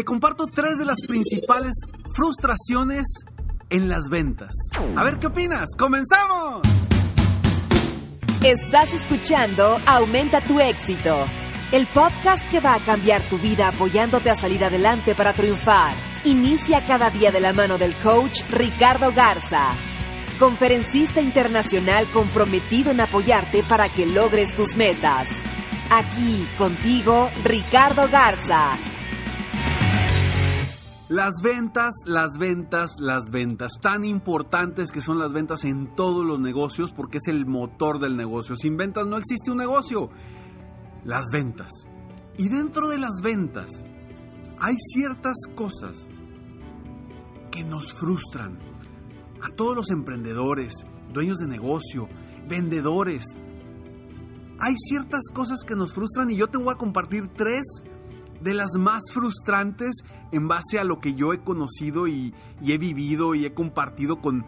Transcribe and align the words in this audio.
Te 0.00 0.04
comparto 0.04 0.46
tres 0.46 0.78
de 0.78 0.86
las 0.86 0.96
principales 1.06 1.74
frustraciones 2.14 3.06
en 3.68 3.90
las 3.90 4.08
ventas. 4.08 4.48
A 4.96 5.04
ver 5.04 5.18
qué 5.18 5.26
opinas. 5.26 5.66
¡Comenzamos! 5.76 6.62
Estás 8.42 8.94
escuchando 8.94 9.78
Aumenta 9.84 10.40
tu 10.40 10.58
éxito, 10.58 11.14
el 11.70 11.86
podcast 11.88 12.42
que 12.50 12.60
va 12.60 12.76
a 12.76 12.78
cambiar 12.78 13.20
tu 13.20 13.36
vida 13.36 13.68
apoyándote 13.68 14.30
a 14.30 14.36
salir 14.36 14.64
adelante 14.64 15.14
para 15.14 15.34
triunfar. 15.34 15.94
Inicia 16.24 16.80
cada 16.86 17.10
día 17.10 17.30
de 17.30 17.40
la 17.40 17.52
mano 17.52 17.76
del 17.76 17.92
coach 17.96 18.40
Ricardo 18.50 19.12
Garza, 19.12 19.74
conferencista 20.38 21.20
internacional 21.20 22.06
comprometido 22.06 22.90
en 22.90 23.00
apoyarte 23.00 23.62
para 23.64 23.90
que 23.90 24.06
logres 24.06 24.56
tus 24.56 24.76
metas. 24.76 25.28
Aquí 25.90 26.48
contigo, 26.56 27.28
Ricardo 27.44 28.08
Garza 28.10 28.78
Las 31.10 31.42
ventas, 31.42 31.92
las 32.06 32.38
ventas, 32.38 32.92
las 33.00 33.32
ventas. 33.32 33.72
Tan 33.82 34.04
importantes 34.04 34.92
que 34.92 35.00
son 35.00 35.18
las 35.18 35.32
ventas 35.32 35.64
en 35.64 35.92
todos 35.96 36.24
los 36.24 36.38
negocios 36.38 36.92
porque 36.92 37.18
es 37.18 37.26
el 37.26 37.46
motor 37.46 37.98
del 37.98 38.16
negocio. 38.16 38.54
Sin 38.54 38.76
ventas 38.76 39.08
no 39.08 39.16
existe 39.16 39.50
un 39.50 39.56
negocio. 39.56 40.08
Las 41.02 41.24
ventas. 41.32 41.72
Y 42.38 42.48
dentro 42.48 42.88
de 42.88 42.98
las 42.98 43.22
ventas 43.24 43.84
hay 44.60 44.76
ciertas 44.78 45.34
cosas 45.56 46.08
que 47.50 47.64
nos 47.64 47.92
frustran. 47.92 48.60
A 49.42 49.48
todos 49.56 49.74
los 49.74 49.90
emprendedores, 49.90 50.86
dueños 51.12 51.38
de 51.38 51.48
negocio, 51.48 52.08
vendedores. 52.48 53.24
Hay 54.60 54.76
ciertas 54.76 55.22
cosas 55.34 55.64
que 55.66 55.74
nos 55.74 55.92
frustran 55.92 56.30
y 56.30 56.36
yo 56.36 56.46
te 56.46 56.58
voy 56.58 56.72
a 56.72 56.78
compartir 56.78 57.26
tres 57.34 57.64
de 58.40 58.54
las 58.54 58.70
más 58.78 59.02
frustrantes 59.12 59.92
en 60.32 60.48
base 60.48 60.78
a 60.78 60.84
lo 60.84 61.00
que 61.00 61.14
yo 61.14 61.32
he 61.32 61.42
conocido 61.42 62.08
y, 62.08 62.34
he 62.66 62.78
vivido 62.78 63.34
y 63.34 63.44
he 63.44 63.54
compartido 63.54 64.20
con 64.20 64.44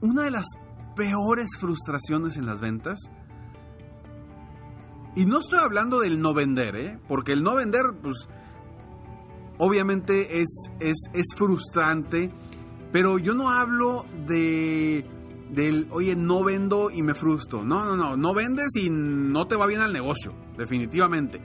una 0.00 0.22
de 0.22 0.30
las 0.30 0.46
peores 0.94 1.50
frustraciones 1.58 2.36
en 2.36 2.46
las 2.46 2.60
ventas. 2.60 2.98
Y 5.14 5.26
no 5.26 5.40
estoy 5.40 5.58
hablando 5.58 6.00
del 6.00 6.20
no 6.20 6.32
vender, 6.32 6.76
¿eh? 6.76 6.98
porque 7.08 7.32
el 7.32 7.42
no 7.42 7.54
vender, 7.54 7.82
pues, 8.00 8.28
obviamente 9.58 10.40
es, 10.40 10.70
es, 10.80 11.10
es 11.12 11.26
frustrante, 11.36 12.30
pero 12.92 13.18
yo 13.18 13.34
no 13.34 13.50
hablo 13.50 14.06
de 14.26 15.04
del, 15.50 15.86
oye, 15.90 16.16
no 16.16 16.42
vendo 16.42 16.90
y 16.90 17.02
me 17.02 17.14
frustro. 17.14 17.62
No, 17.62 17.84
no, 17.84 17.94
no, 17.94 18.16
no 18.16 18.32
vendes 18.32 18.74
y 18.76 18.88
no 18.90 19.46
te 19.46 19.56
va 19.56 19.66
bien 19.66 19.82
al 19.82 19.92
negocio, 19.92 20.32
definitivamente. 20.56 21.42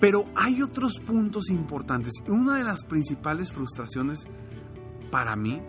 Pero 0.00 0.26
hay 0.36 0.62
otros 0.62 1.00
puntos 1.04 1.50
importantes. 1.50 2.12
Una 2.28 2.56
de 2.56 2.64
las 2.64 2.84
principales 2.84 3.52
frustraciones 3.52 4.26
para 5.10 5.34
mí 5.34 5.60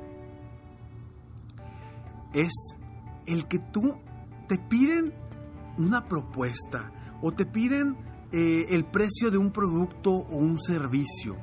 es 2.33 2.53
el 3.25 3.47
que 3.47 3.59
tú 3.59 3.99
te 4.47 4.57
piden 4.57 5.13
una 5.77 6.05
propuesta 6.05 6.91
o 7.21 7.31
te 7.31 7.45
piden 7.45 7.97
eh, 8.31 8.67
el 8.69 8.85
precio 8.85 9.31
de 9.31 9.37
un 9.37 9.51
producto 9.51 10.11
o 10.11 10.35
un 10.35 10.59
servicio. 10.59 11.37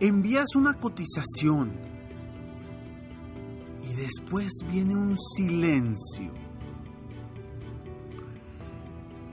Envías 0.00 0.54
una 0.54 0.74
cotización 0.74 1.72
y 3.82 3.94
después 3.94 4.52
viene 4.70 4.94
un 4.94 5.16
silencio 5.18 6.47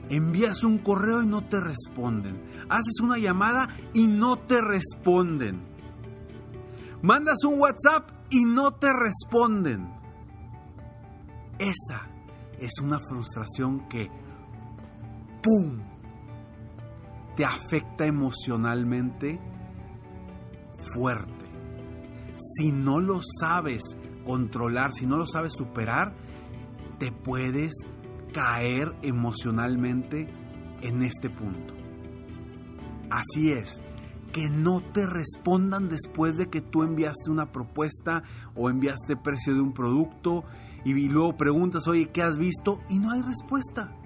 Envías 0.08 0.62
un 0.62 0.78
correo 0.78 1.22
y 1.22 1.26
no 1.26 1.44
te 1.48 1.60
responden. 1.60 2.42
Haces 2.68 3.00
una 3.02 3.18
llamada 3.18 3.68
y 3.92 4.06
no 4.06 4.38
te 4.38 4.60
responden. 4.60 5.66
Mandas 7.02 7.44
un 7.44 7.60
WhatsApp 7.60 8.10
y 8.30 8.44
no 8.44 8.72
te 8.72 8.92
responden. 8.92 9.88
Esa 11.58 12.08
es 12.58 12.80
una 12.82 12.98
frustración 13.00 13.88
que, 13.88 14.10
¡pum!, 15.42 15.80
te 17.34 17.44
afecta 17.44 18.06
emocionalmente 18.06 19.40
fuerte. 20.94 21.46
Si 22.38 22.72
no 22.72 23.00
lo 23.00 23.20
sabes 23.40 23.82
controlar, 24.24 24.92
si 24.92 25.06
no 25.06 25.16
lo 25.16 25.26
sabes 25.26 25.52
superar, 25.52 26.14
te 26.98 27.12
puedes 27.12 27.72
caer 28.36 28.94
emocionalmente 29.00 30.28
en 30.82 31.02
este 31.02 31.30
punto. 31.30 31.72
Así 33.08 33.50
es, 33.50 33.80
que 34.30 34.50
no 34.50 34.82
te 34.82 35.06
respondan 35.06 35.88
después 35.88 36.36
de 36.36 36.50
que 36.50 36.60
tú 36.60 36.82
enviaste 36.82 37.30
una 37.30 37.50
propuesta 37.50 38.24
o 38.54 38.68
enviaste 38.68 39.16
precio 39.16 39.54
de 39.54 39.62
un 39.62 39.72
producto 39.72 40.44
y 40.84 41.08
luego 41.08 41.38
preguntas, 41.38 41.88
oye, 41.88 42.10
¿qué 42.10 42.22
has 42.22 42.36
visto? 42.36 42.82
Y 42.90 42.98
no 42.98 43.10
hay 43.10 43.22
respuesta. 43.22 43.96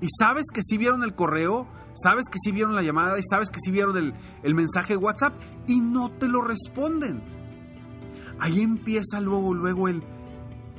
Y 0.00 0.06
sabes 0.16 0.44
que 0.54 0.62
sí 0.62 0.78
vieron 0.78 1.02
el 1.02 1.16
correo, 1.16 1.66
sabes 1.94 2.26
que 2.30 2.38
sí 2.38 2.52
vieron 2.52 2.76
la 2.76 2.82
llamada 2.82 3.18
y 3.18 3.22
sabes 3.28 3.50
que 3.50 3.58
sí 3.58 3.72
vieron 3.72 3.96
el, 3.96 4.14
el 4.44 4.54
mensaje 4.54 4.92
de 4.92 4.98
WhatsApp 4.98 5.34
y 5.66 5.80
no 5.80 6.08
te 6.08 6.28
lo 6.28 6.40
responden. 6.40 7.20
Ahí 8.38 8.60
empieza 8.60 9.18
luego, 9.20 9.54
luego 9.54 9.88
el, 9.88 10.04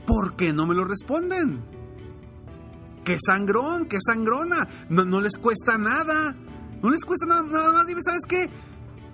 ¿por 0.08 0.38
qué 0.38 0.54
no 0.54 0.66
me 0.66 0.74
lo 0.74 0.86
responden? 0.86 1.75
¡Qué 3.06 3.18
sangrón, 3.24 3.86
qué 3.86 4.00
sangrona! 4.06 4.68
No, 4.90 5.06
no 5.06 5.22
les 5.22 5.38
cuesta 5.38 5.78
nada. 5.78 6.36
No 6.82 6.90
les 6.90 7.06
cuesta 7.06 7.28
nada, 7.28 7.72
más. 7.72 7.88
Dime, 7.88 8.02
¿sabes 8.04 8.24
qué? 8.28 8.50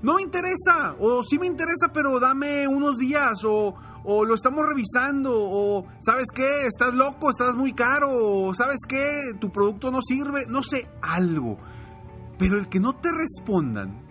No 0.01 0.15
me 0.15 0.23
interesa. 0.23 0.95
O 0.99 1.23
sí 1.23 1.37
me 1.37 1.45
interesa, 1.45 1.89
pero 1.93 2.19
dame 2.19 2.67
unos 2.67 2.97
días. 2.97 3.43
O, 3.43 3.75
o 4.03 4.25
lo 4.25 4.33
estamos 4.33 4.65
revisando, 4.65 5.31
o 5.33 5.85
sabes 6.03 6.27
qué, 6.33 6.65
estás 6.65 6.93
loco, 6.95 7.29
estás 7.29 7.55
muy 7.55 7.73
caro, 7.73 8.09
o 8.11 8.53
sabes 8.53 8.79
qué, 8.87 9.33
tu 9.39 9.51
producto 9.51 9.91
no 9.91 10.01
sirve, 10.01 10.45
no 10.49 10.63
sé, 10.63 10.89
algo. 11.01 11.57
Pero 12.39 12.57
el 12.57 12.67
que 12.67 12.79
no 12.79 12.95
te 12.95 13.11
respondan, 13.11 14.01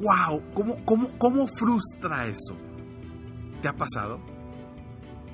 wow, 0.00 0.42
¿cómo, 0.54 0.84
cómo, 0.84 1.18
cómo 1.18 1.48
frustra 1.48 2.26
eso? 2.26 2.56
¿Te 3.60 3.68
ha 3.68 3.76
pasado? 3.76 4.20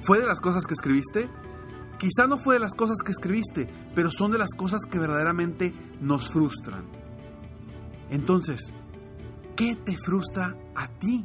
¿Fue 0.01 0.19
de 0.19 0.27
las 0.27 0.41
cosas 0.41 0.65
que 0.67 0.75
escribiste? 0.75 1.29
Quizá 1.99 2.27
no 2.27 2.39
fue 2.39 2.55
de 2.55 2.61
las 2.61 2.75
cosas 2.75 2.99
que 3.05 3.13
escribiste, 3.13 3.69
pero 3.95 4.11
son 4.11 4.31
de 4.33 4.39
las 4.39 4.51
cosas 4.51 4.83
que 4.91 4.99
verdaderamente 4.99 5.75
nos 6.01 6.29
frustran. 6.29 6.85
Entonces, 8.11 8.73
¿qué 9.57 9.75
te 9.77 9.97
frustra 9.97 10.57
a 10.75 10.89
ti? 10.89 11.25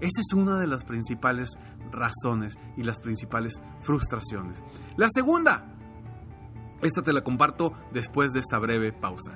Esa 0.00 0.20
es 0.20 0.32
una 0.32 0.58
de 0.60 0.68
las 0.68 0.84
principales 0.84 1.50
razones 1.90 2.56
y 2.76 2.84
las 2.84 3.00
principales 3.00 3.54
frustraciones. 3.82 4.62
La 4.96 5.08
segunda, 5.10 5.74
esta 6.82 7.02
te 7.02 7.12
la 7.12 7.24
comparto 7.24 7.72
después 7.92 8.32
de 8.32 8.40
esta 8.40 8.58
breve 8.58 8.92
pausa. 8.92 9.32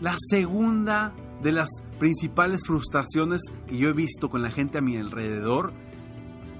La 0.00 0.14
segunda 0.16 1.12
de 1.42 1.52
las 1.52 1.68
principales 1.98 2.62
frustraciones 2.66 3.40
que 3.66 3.78
yo 3.78 3.88
he 3.88 3.92
visto 3.92 4.28
con 4.28 4.42
la 4.42 4.50
gente 4.50 4.78
a 4.78 4.82
mi 4.82 4.96
alrededor 4.96 5.72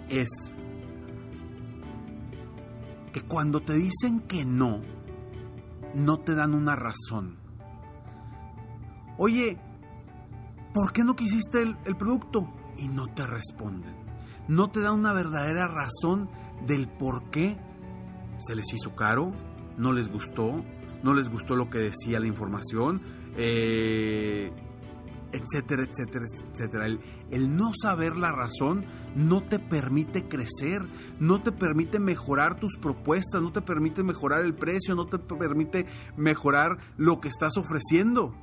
es 0.08 0.28
que 3.12 3.22
cuando 3.22 3.60
te 3.60 3.74
dicen 3.74 4.20
que 4.20 4.44
no, 4.44 4.80
no 5.94 6.18
te 6.18 6.34
dan 6.34 6.54
una 6.54 6.76
razón 6.76 7.40
oye, 9.20 9.58
¿por 10.72 10.92
qué 10.92 11.04
no 11.04 11.14
quisiste 11.14 11.62
el, 11.62 11.96
producto? 11.96 12.50
Y 12.78 12.88
no 12.88 13.06
te 13.08 13.26
responden. 13.26 13.94
No 14.48 14.70
te 14.70 14.80
da 14.80 14.92
una 14.92 15.12
verdadera 15.12 15.68
razón 15.68 16.30
del 16.66 16.88
por 16.88 17.30
qué 17.30 17.58
se 18.38 18.54
les 18.56 18.72
hizo 18.72 18.96
caro, 18.96 19.32
no 19.76 19.92
les 19.92 20.10
gustó, 20.10 20.64
no 21.02 21.12
les 21.12 21.28
gustó 21.28 21.54
lo 21.54 21.68
que 21.68 21.78
decía 21.78 22.18
la 22.18 22.26
información, 22.26 23.02
eh, 23.36 24.50
etcétera, 25.32 25.84
etcétera, 25.84 26.26
etcétera. 26.52 26.86
El, 26.86 27.00
el, 27.30 27.56
no 27.56 27.72
saber 27.80 28.16
la 28.16 28.32
razón 28.32 28.84
no 29.14 29.42
te 29.42 29.58
permite 29.58 30.28
crecer, 30.28 30.82
no 31.18 31.42
te 31.42 31.52
permite 31.52 32.00
mejorar 32.00 32.58
tus 32.58 32.76
propuestas, 32.76 33.42
no 33.42 33.52
te 33.52 33.62
permite 33.62 34.02
mejorar 34.02 34.44
el 34.44 34.54
precio, 34.54 34.94
no 34.94 35.06
te 35.06 35.18
permite 35.18 35.86
mejorar 36.16 36.78
lo 36.96 37.20
que 37.20 37.28
estás 37.28 37.56
ofreciendo. 37.56 38.34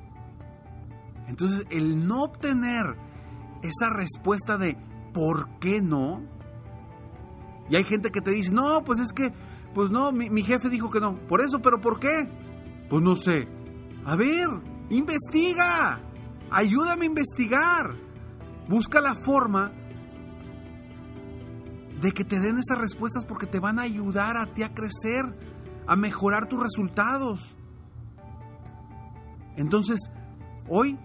Entonces, 1.28 1.66
el 1.70 2.08
no 2.08 2.22
obtener 2.22 2.96
esa 3.62 3.90
respuesta 3.90 4.56
de 4.56 4.76
¿por 5.12 5.58
qué 5.58 5.80
no? 5.80 6.22
Y 7.70 7.76
hay 7.76 7.84
gente 7.84 8.10
que 8.10 8.20
te 8.20 8.30
dice, 8.30 8.52
no, 8.52 8.82
pues 8.84 8.98
es 8.98 9.12
que, 9.12 9.32
pues 9.74 9.90
no, 9.90 10.10
mi, 10.12 10.42
jefe 10.42 10.70
dijo 10.70 10.90
que 10.90 11.00
no. 11.00 11.18
Por 11.28 11.40
eso, 11.40 11.60
pero 11.60 11.80
¿por 11.80 12.00
qué? 12.00 12.28
Pues 12.88 13.02
no 13.02 13.16
sé. 13.16 13.46
A 14.06 14.16
ver, 14.16 14.48
investiga. 14.88 16.00
Ayúdame 16.50 17.04
a 17.04 17.06
investigar. 17.06 17.96
Busca 18.68 19.00
la 19.00 19.14
forma 19.14 19.72
de 22.00 22.12
que 22.12 22.24
te 22.24 22.38
den 22.38 22.58
esas 22.58 22.78
respuestas 22.78 23.24
porque 23.24 23.46
te 23.46 23.58
van 23.58 23.78
a 23.78 23.82
ayudar 23.82 24.36
a 24.36 24.52
ti 24.52 24.62
a 24.62 24.74
crecer, 24.74 25.24
a 25.86 25.96
mejorar 25.96 26.48
tus 26.48 26.62
resultados. 26.62 27.56
Entonces, 29.56 29.98
hoy 30.68 30.98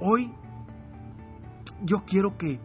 Hoy 0.00 0.30
yo 1.82 2.04
quiero 2.04 2.36
que 2.36 2.60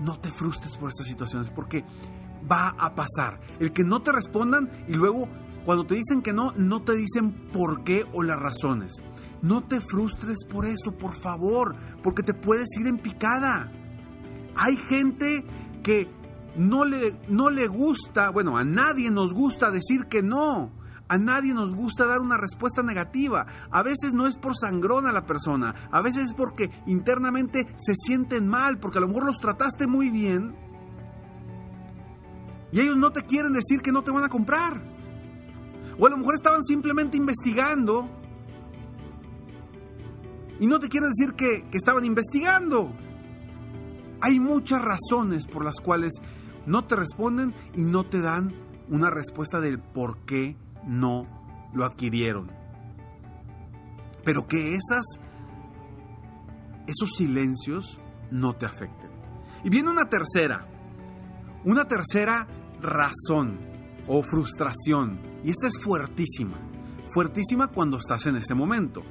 no 0.00 0.18
te 0.18 0.30
frustres 0.30 0.76
por 0.76 0.90
estas 0.90 1.06
situaciones 1.06 1.50
porque 1.50 1.84
va 2.50 2.68
a 2.78 2.94
pasar. 2.94 3.40
El 3.58 3.72
que 3.72 3.84
no 3.84 4.02
te 4.02 4.12
respondan 4.12 4.70
y 4.86 4.92
luego 4.92 5.28
cuando 5.64 5.86
te 5.86 5.94
dicen 5.94 6.22
que 6.22 6.32
no, 6.32 6.52
no 6.52 6.82
te 6.82 6.94
dicen 6.94 7.50
por 7.52 7.82
qué 7.82 8.04
o 8.12 8.22
las 8.22 8.38
razones. 8.38 9.02
No 9.46 9.62
te 9.62 9.80
frustres 9.80 10.44
por 10.44 10.66
eso, 10.66 10.92
por 10.98 11.12
favor, 11.12 11.76
porque 12.02 12.24
te 12.24 12.34
puedes 12.34 12.66
ir 12.80 12.88
en 12.88 12.98
picada. 12.98 13.70
Hay 14.56 14.76
gente 14.76 15.44
que 15.84 16.10
no 16.56 16.84
le, 16.84 17.20
no 17.28 17.50
le 17.50 17.68
gusta, 17.68 18.30
bueno, 18.30 18.56
a 18.56 18.64
nadie 18.64 19.08
nos 19.10 19.32
gusta 19.32 19.70
decir 19.70 20.06
que 20.06 20.22
no. 20.22 20.72
A 21.08 21.18
nadie 21.18 21.54
nos 21.54 21.76
gusta 21.76 22.06
dar 22.06 22.18
una 22.18 22.36
respuesta 22.36 22.82
negativa. 22.82 23.46
A 23.70 23.84
veces 23.84 24.12
no 24.12 24.26
es 24.26 24.36
por 24.36 24.56
sangrón 24.56 25.06
a 25.06 25.12
la 25.12 25.24
persona, 25.24 25.72
a 25.92 26.00
veces 26.00 26.28
es 26.28 26.34
porque 26.34 26.72
internamente 26.86 27.68
se 27.76 27.94
sienten 27.94 28.48
mal, 28.48 28.80
porque 28.80 28.98
a 28.98 29.02
lo 29.02 29.06
mejor 29.06 29.26
los 29.26 29.38
trataste 29.38 29.86
muy 29.86 30.10
bien 30.10 30.56
y 32.72 32.80
ellos 32.80 32.96
no 32.96 33.12
te 33.12 33.22
quieren 33.22 33.52
decir 33.52 33.80
que 33.80 33.92
no 33.92 34.02
te 34.02 34.10
van 34.10 34.24
a 34.24 34.28
comprar. 34.28 34.82
O 35.98 36.06
a 36.06 36.10
lo 36.10 36.16
mejor 36.16 36.34
estaban 36.34 36.64
simplemente 36.64 37.16
investigando 37.16 38.10
y 40.60 40.66
no 40.66 40.78
te 40.78 40.88
quieren 40.88 41.10
decir 41.10 41.34
que, 41.34 41.68
que 41.70 41.78
estaban 41.78 42.04
investigando. 42.04 42.92
Hay 44.20 44.40
muchas 44.40 44.82
razones 44.82 45.46
por 45.46 45.64
las 45.64 45.76
cuales 45.80 46.14
no 46.66 46.84
te 46.86 46.96
responden 46.96 47.54
y 47.74 47.84
no 47.84 48.04
te 48.04 48.20
dan 48.20 48.54
una 48.88 49.10
respuesta 49.10 49.60
del 49.60 49.78
por 49.78 50.24
qué 50.24 50.56
no 50.86 51.22
lo 51.74 51.84
adquirieron. 51.84 52.50
Pero 54.24 54.46
que 54.46 54.74
esas, 54.74 55.04
esos 56.86 57.10
silencios 57.16 58.00
no 58.30 58.54
te 58.54 58.66
afecten. 58.66 59.10
Y 59.64 59.70
viene 59.70 59.90
una 59.90 60.08
tercera, 60.08 60.66
una 61.64 61.86
tercera 61.86 62.46
razón 62.80 63.58
o 64.08 64.22
frustración. 64.22 65.20
Y 65.44 65.50
esta 65.50 65.68
es 65.68 65.78
fuertísima, 65.78 66.58
fuertísima 67.12 67.68
cuando 67.68 67.98
estás 67.98 68.26
en 68.26 68.36
ese 68.36 68.54
momento. 68.54 69.02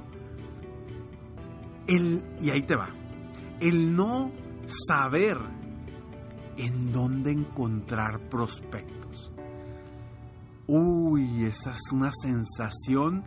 El, 1.88 2.24
y 2.40 2.50
ahí 2.50 2.64
te 2.64 2.76
va, 2.76 2.90
el 3.60 3.96
no 3.96 4.32
saber 4.88 5.38
en 6.58 6.92
dónde 6.92 7.32
encontrar 7.32 8.30
prospectos. 8.30 9.32
Uy, 10.68 11.46
esa 11.46 11.72
es 11.72 11.92
una 11.92 12.12
sensación, 12.12 13.24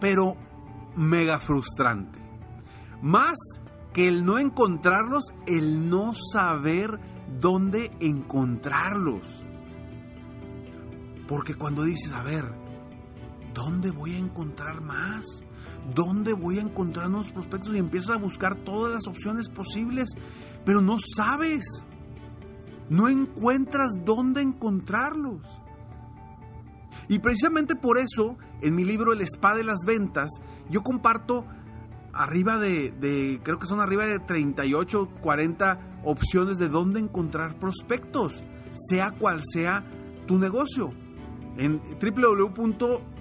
pero 0.00 0.36
mega 0.96 1.38
frustrante. 1.38 2.18
Más 3.02 3.34
que 3.92 4.08
el 4.08 4.24
no 4.24 4.38
encontrarlos, 4.38 5.34
el 5.46 5.90
no 5.90 6.14
saber 6.14 6.98
dónde 7.40 7.90
encontrarlos. 8.00 9.44
Porque 11.28 11.54
cuando 11.54 11.82
dices, 11.84 12.12
a 12.12 12.22
ver, 12.22 12.44
¿dónde 13.52 13.90
voy 13.90 14.14
a 14.14 14.18
encontrar 14.18 14.82
más? 14.82 15.24
¿Dónde 15.94 16.32
voy 16.32 16.58
a 16.58 16.62
encontrar 16.62 17.10
nuevos 17.10 17.32
prospectos? 17.32 17.74
Y 17.74 17.78
empiezas 17.78 18.10
a 18.10 18.18
buscar 18.18 18.56
todas 18.56 18.92
las 18.92 19.06
opciones 19.06 19.48
posibles, 19.48 20.10
pero 20.64 20.80
no 20.80 20.98
sabes 21.16 21.84
no 22.88 23.08
encuentras 23.08 23.92
dónde 24.04 24.42
encontrarlos. 24.42 25.40
Y 27.08 27.18
precisamente 27.18 27.76
por 27.76 27.98
eso, 27.98 28.36
en 28.62 28.74
mi 28.74 28.84
libro 28.84 29.12
El 29.12 29.20
Spa 29.22 29.54
de 29.54 29.64
las 29.64 29.80
Ventas, 29.86 30.30
yo 30.70 30.82
comparto 30.82 31.44
arriba 32.12 32.58
de, 32.58 32.92
de, 32.92 33.40
creo 33.42 33.58
que 33.58 33.66
son 33.66 33.80
arriba 33.80 34.06
de 34.06 34.20
38, 34.20 35.10
40 35.20 36.00
opciones 36.04 36.58
de 36.58 36.68
dónde 36.68 37.00
encontrar 37.00 37.58
prospectos, 37.58 38.42
sea 38.74 39.10
cual 39.10 39.42
sea 39.44 39.84
tu 40.26 40.38
negocio. 40.38 40.90
En 41.56 41.80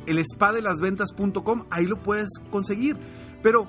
www.elespadelasventas.com, 0.06 1.66
ahí 1.70 1.86
lo 1.86 2.02
puedes 2.02 2.30
conseguir. 2.52 2.98
Pero, 3.42 3.68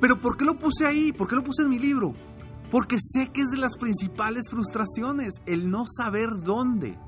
pero 0.00 0.20
¿por 0.20 0.36
qué 0.36 0.44
lo 0.44 0.58
puse 0.58 0.86
ahí? 0.86 1.12
¿Por 1.12 1.28
qué 1.28 1.36
lo 1.36 1.44
puse 1.44 1.62
en 1.62 1.70
mi 1.70 1.78
libro? 1.78 2.12
Porque 2.70 2.96
sé 3.00 3.30
que 3.32 3.42
es 3.42 3.50
de 3.50 3.58
las 3.58 3.76
principales 3.76 4.48
frustraciones, 4.48 5.34
el 5.46 5.70
no 5.70 5.84
saber 5.86 6.42
dónde. 6.42 6.98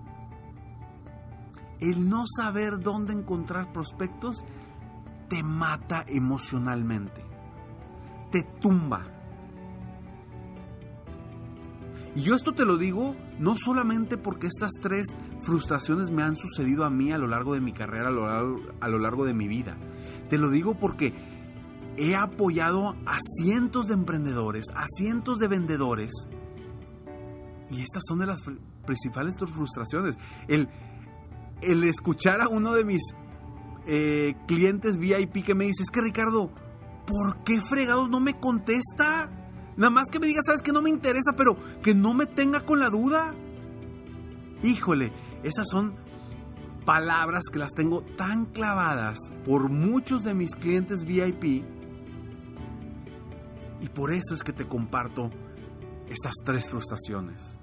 El 1.80 2.08
no 2.08 2.24
saber 2.26 2.80
dónde 2.80 3.12
encontrar 3.12 3.72
prospectos 3.72 4.44
te 5.28 5.42
mata 5.42 6.04
emocionalmente, 6.06 7.22
te 8.30 8.42
tumba. 8.42 9.04
Y 12.14 12.22
yo 12.22 12.34
esto 12.34 12.52
te 12.52 12.64
lo 12.64 12.76
digo 12.76 13.16
no 13.38 13.56
solamente 13.56 14.16
porque 14.16 14.46
estas 14.46 14.72
tres 14.80 15.16
frustraciones 15.42 16.10
me 16.10 16.22
han 16.22 16.36
sucedido 16.36 16.84
a 16.84 16.90
mí 16.90 17.12
a 17.12 17.18
lo 17.18 17.26
largo 17.26 17.54
de 17.54 17.60
mi 17.60 17.72
carrera, 17.72 18.08
a 18.08 18.88
lo 18.88 18.98
largo, 18.98 19.24
de 19.24 19.34
mi 19.34 19.48
vida. 19.48 19.76
Te 20.28 20.38
lo 20.38 20.50
digo 20.50 20.74
porque 20.74 21.14
he 21.96 22.14
apoyado 22.14 22.96
a 23.06 23.18
cientos 23.38 23.88
de 23.88 23.94
emprendedores, 23.94 24.64
a 24.74 24.86
cientos 24.88 25.38
de 25.38 25.48
vendedores. 25.48 26.12
Y 27.70 27.82
estas 27.82 28.02
son 28.06 28.20
de 28.20 28.26
las 28.26 28.40
principales 28.86 29.34
frustraciones. 29.36 30.16
El, 30.48 30.68
el 31.60 31.84
escuchar 31.84 32.40
a 32.40 32.48
uno 32.48 32.72
de 32.72 32.84
mis 32.84 33.02
eh, 33.86 34.34
clientes 34.46 34.96
VIP 34.96 35.44
que 35.44 35.54
me 35.54 35.64
dice, 35.64 35.82
es 35.82 35.90
que 35.90 36.00
Ricardo, 36.00 36.50
¿por 37.06 37.42
qué 37.44 37.60
fregados 37.60 38.08
no 38.08 38.20
me 38.20 38.38
contesta? 38.38 39.30
Nada 39.76 39.90
más 39.90 40.08
que 40.08 40.20
me 40.20 40.26
diga, 40.26 40.40
sabes 40.44 40.62
que 40.62 40.72
no 40.72 40.82
me 40.82 40.90
interesa, 40.90 41.32
pero 41.36 41.56
que 41.82 41.94
no 41.94 42.14
me 42.14 42.26
tenga 42.26 42.60
con 42.60 42.78
la 42.78 42.90
duda. 42.90 43.34
Híjole, 44.62 45.12
esas 45.42 45.68
son 45.68 45.94
palabras 46.84 47.44
que 47.52 47.58
las 47.58 47.72
tengo 47.72 48.02
tan 48.02 48.46
clavadas 48.46 49.18
por 49.44 49.68
muchos 49.68 50.22
de 50.22 50.34
mis 50.34 50.54
clientes 50.54 51.04
VIP. 51.04 51.64
Y 53.80 53.88
por 53.92 54.12
eso 54.12 54.34
es 54.34 54.42
que 54.42 54.52
te 54.52 54.66
comparto 54.66 55.30
estas 56.08 56.34
tres 56.44 56.68
frustraciones. 56.68 57.58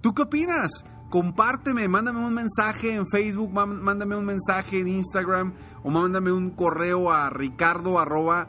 ¿Tú 0.00 0.14
qué 0.14 0.22
opinas? 0.22 0.84
compárteme, 1.08 1.88
mándame 1.88 2.20
un 2.20 2.34
mensaje 2.34 2.94
en 2.94 3.06
Facebook, 3.06 3.52
mándame 3.52 4.14
un 4.14 4.24
mensaje 4.24 4.80
en 4.80 4.88
Instagram 4.88 5.54
o 5.82 5.90
mándame 5.90 6.32
un 6.32 6.50
correo 6.50 7.10
a 7.10 7.30
ricardo 7.30 7.98
arroba 7.98 8.48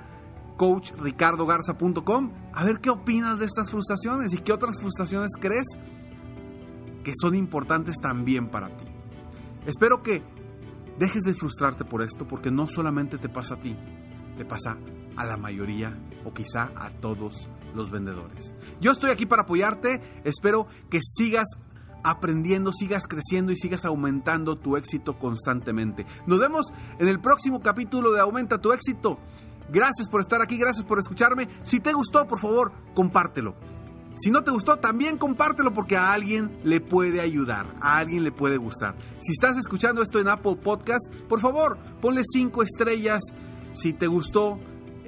coachricardogarza.com 0.59 2.33
a 2.53 2.65
ver 2.65 2.81
qué 2.81 2.89
opinas 2.89 3.39
de 3.39 3.45
estas 3.45 3.71
frustraciones 3.71 4.33
y 4.33 4.39
qué 4.39 4.51
otras 4.51 4.77
frustraciones 4.77 5.31
crees 5.39 5.65
que 7.01 7.13
son 7.15 7.33
importantes 7.33 7.95
también 8.01 8.49
para 8.49 8.67
ti. 8.67 8.83
Espero 9.65 10.03
que 10.03 10.21
dejes 10.97 11.21
de 11.21 11.33
frustrarte 11.33 11.85
por 11.85 12.01
esto 12.01 12.27
porque 12.27 12.51
no 12.51 12.67
solamente 12.67 13.17
te 13.17 13.29
pasa 13.29 13.55
a 13.55 13.59
ti, 13.61 13.77
te 14.35 14.43
pasa 14.43 14.77
a 15.15 15.25
la 15.25 15.37
mayoría 15.37 15.97
o 16.25 16.33
quizá 16.33 16.73
a 16.75 16.89
todos 16.89 17.47
los 17.73 17.89
vendedores. 17.89 18.53
Yo 18.81 18.91
estoy 18.91 19.11
aquí 19.11 19.25
para 19.25 19.43
apoyarte, 19.43 20.01
espero 20.25 20.67
que 20.89 20.99
sigas 21.01 21.47
aprendiendo, 22.03 22.73
sigas 22.73 23.07
creciendo 23.07 23.53
y 23.53 23.55
sigas 23.55 23.85
aumentando 23.85 24.57
tu 24.57 24.75
éxito 24.75 25.17
constantemente. 25.17 26.05
Nos 26.27 26.39
vemos 26.39 26.73
en 26.99 27.07
el 27.07 27.21
próximo 27.21 27.61
capítulo 27.61 28.11
de 28.11 28.19
Aumenta 28.19 28.57
tu 28.57 28.73
éxito. 28.73 29.19
Gracias 29.71 30.09
por 30.09 30.21
estar 30.21 30.41
aquí, 30.41 30.57
gracias 30.57 30.85
por 30.85 30.99
escucharme. 30.99 31.47
Si 31.63 31.79
te 31.79 31.93
gustó, 31.93 32.27
por 32.27 32.39
favor, 32.39 32.71
compártelo. 32.93 33.55
Si 34.15 34.31
no 34.31 34.43
te 34.43 34.51
gustó, 34.51 34.77
también 34.77 35.17
compártelo 35.17 35.73
porque 35.73 35.95
a 35.95 36.11
alguien 36.11 36.57
le 36.63 36.81
puede 36.81 37.21
ayudar, 37.21 37.67
a 37.79 37.97
alguien 37.97 38.23
le 38.23 38.31
puede 38.31 38.57
gustar. 38.57 38.95
Si 39.19 39.31
estás 39.31 39.57
escuchando 39.57 40.01
esto 40.01 40.19
en 40.19 40.27
Apple 40.27 40.57
Podcast, 40.57 41.13
por 41.29 41.39
favor, 41.39 41.77
ponle 42.01 42.23
cinco 42.29 42.61
estrellas. 42.63 43.21
Si 43.71 43.93
te 43.93 44.07
gustó, 44.07 44.59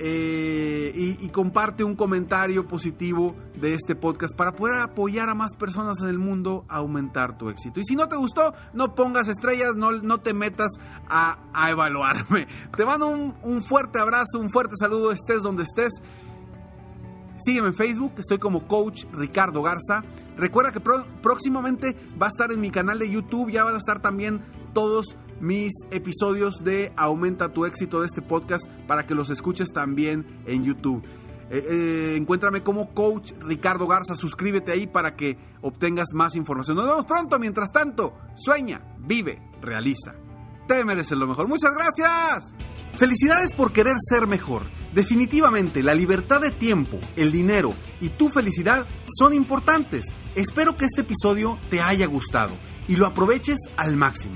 eh, 0.03 1.17
y, 1.19 1.27
comparte 1.29 1.83
un 1.83 1.95
comentario 1.95 2.67
positivo 2.67 3.35
de 3.61 3.75
este 3.75 3.95
podcast 3.95 4.35
para 4.35 4.53
poder 4.53 4.81
apoyar 4.81 5.29
a 5.29 5.35
más 5.35 5.55
personas 5.55 6.01
en 6.01 6.09
el 6.09 6.17
mundo 6.17 6.65
a 6.67 6.77
aumentar 6.77 7.37
tu 7.37 7.49
éxito. 7.49 7.79
Y 7.79 7.83
si 7.83 7.95
no 7.95 8.07
te 8.07 8.15
gustó, 8.15 8.53
no 8.73 8.95
pongas 8.95 9.27
estrellas, 9.27 9.75
no, 9.75 9.91
no 9.91 10.19
te 10.19 10.33
metas 10.33 10.71
a, 11.07 11.37
evaluarme. 11.69 12.47
Te 12.75 12.85
mando 12.85 13.07
un, 13.07 13.61
fuerte 13.61 13.99
abrazo, 13.99 14.39
un 14.39 14.49
fuerte 14.49 14.75
saludo, 14.77 15.11
estés 15.11 15.41
donde 15.41 15.63
estés. 15.63 15.93
Sígueme 17.37 17.69
en 17.69 17.73
Facebook, 17.75 18.13
estoy 18.17 18.39
como 18.39 18.67
Coach 18.67 19.05
Ricardo 19.13 19.61
Garza. 19.61 20.03
Recuerda 20.37 20.71
que 20.71 20.79
próximamente 20.79 21.95
va 22.21 22.27
a 22.27 22.29
estar 22.29 22.51
en 22.51 22.59
mi 22.59 22.71
canal 22.71 22.99
de 22.99 23.09
YouTube, 23.09 23.51
ya 23.51 23.63
van 23.63 23.75
a 23.75 23.77
estar 23.77 24.01
también 24.01 24.43
todos 24.73 25.15
mis 25.39 25.73
episodios 25.89 26.63
de 26.63 26.93
Aumenta 26.95 27.49
tu 27.49 27.65
éxito 27.65 28.01
de 28.01 28.07
este 28.07 28.21
podcast 28.21 28.67
para 28.87 29.07
que 29.07 29.15
los 29.15 29.29
escuches 29.29 29.69
también 29.73 30.25
en 30.45 30.63
YouTube. 30.63 31.03
Eh, 31.53 31.67
eh, 31.69 32.15
encuéntrame 32.15 32.63
como 32.63 32.93
coach 32.93 33.33
Ricardo 33.41 33.85
Garza, 33.85 34.15
suscríbete 34.15 34.71
ahí 34.71 34.87
para 34.87 35.17
que 35.17 35.37
obtengas 35.61 36.13
más 36.13 36.35
información. 36.35 36.77
Nos 36.77 36.87
vemos 36.87 37.05
pronto, 37.05 37.37
mientras 37.39 37.71
tanto, 37.73 38.17
sueña, 38.35 38.81
vive, 38.99 39.41
realiza. 39.61 40.15
Te 40.65 40.85
mereces 40.85 41.17
lo 41.17 41.27
mejor. 41.27 41.49
Muchas 41.49 41.73
gracias. 41.73 42.55
Felicidades 42.97 43.53
por 43.53 43.73
querer 43.73 43.95
ser 43.99 44.27
mejor. 44.27 44.63
Definitivamente, 44.93 45.83
la 45.83 45.93
libertad 45.93 46.39
de 46.39 46.51
tiempo, 46.51 46.99
el 47.17 47.33
dinero 47.33 47.73
y 47.99 48.09
tu 48.09 48.29
felicidad 48.29 48.87
son 49.17 49.33
importantes. 49.33 50.05
Espero 50.35 50.77
que 50.77 50.85
este 50.85 51.01
episodio 51.01 51.57
te 51.69 51.81
haya 51.81 52.05
gustado 52.07 52.53
y 52.87 52.95
lo 52.95 53.07
aproveches 53.07 53.59
al 53.75 53.97
máximo. 53.97 54.35